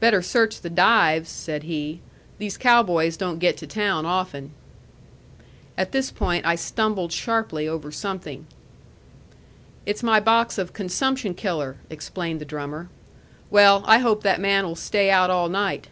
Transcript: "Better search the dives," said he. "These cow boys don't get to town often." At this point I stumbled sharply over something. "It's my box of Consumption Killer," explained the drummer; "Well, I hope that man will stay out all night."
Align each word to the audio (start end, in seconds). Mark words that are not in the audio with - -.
"Better 0.00 0.22
search 0.22 0.60
the 0.60 0.68
dives," 0.68 1.30
said 1.30 1.62
he. 1.62 2.00
"These 2.38 2.56
cow 2.58 2.82
boys 2.82 3.16
don't 3.16 3.38
get 3.38 3.56
to 3.58 3.66
town 3.68 4.04
often." 4.04 4.50
At 5.78 5.92
this 5.92 6.10
point 6.10 6.44
I 6.44 6.56
stumbled 6.56 7.12
sharply 7.12 7.68
over 7.68 7.92
something. 7.92 8.46
"It's 9.86 10.02
my 10.02 10.18
box 10.18 10.58
of 10.58 10.72
Consumption 10.72 11.34
Killer," 11.34 11.76
explained 11.90 12.40
the 12.40 12.44
drummer; 12.44 12.88
"Well, 13.50 13.84
I 13.86 13.98
hope 13.98 14.24
that 14.24 14.40
man 14.40 14.64
will 14.66 14.74
stay 14.74 15.12
out 15.12 15.30
all 15.30 15.48
night." 15.48 15.86